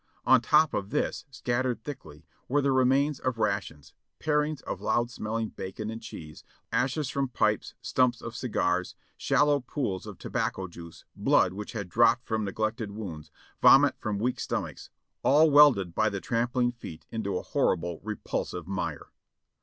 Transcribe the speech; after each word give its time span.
On 0.25 0.41
top 0.41 0.73
of 0.73 0.89
this, 0.89 1.25
scattered 1.29 1.83
thickly, 1.83 2.25
were 2.47 2.63
the 2.63 2.71
remains 2.71 3.19
of 3.19 3.37
rations, 3.37 3.93
parings 4.17 4.63
of 4.63 4.81
loud 4.81 5.11
smelling 5.11 5.49
bacon 5.49 5.91
and 5.91 6.01
cheese, 6.01 6.43
ashes 6.71 7.07
from 7.11 7.27
pipes, 7.27 7.75
stumps 7.83 8.19
of 8.19 8.35
cigars, 8.35 8.95
shallow 9.15 9.59
pools 9.59 10.07
of 10.07 10.17
tobacco 10.17 10.67
juice, 10.67 11.05
blood 11.15 11.53
which 11.53 11.73
had 11.73 11.87
dropped 11.87 12.25
from 12.25 12.43
neglected 12.45 12.89
wounds, 12.89 13.29
vomit 13.61 13.93
from 13.99 14.17
weak 14.17 14.39
stomachs, 14.39 14.89
all 15.21 15.51
welded 15.51 15.93
by 15.93 16.09
the 16.09 16.19
trampling 16.19 16.71
feet 16.71 17.05
into 17.11 17.37
a 17.37 17.43
horrible 17.43 17.99
repulsive 18.01 18.65
mire. 18.67 19.11